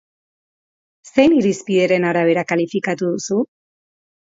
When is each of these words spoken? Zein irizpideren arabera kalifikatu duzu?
Zein 1.09 1.35
irizpideren 1.41 2.09
arabera 2.13 2.47
kalifikatu 2.55 3.13
duzu? 3.13 3.41